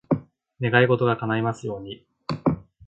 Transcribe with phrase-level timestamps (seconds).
[0.59, 2.07] 願い事が叶いますように。